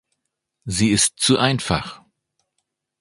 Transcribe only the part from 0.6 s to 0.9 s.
Sie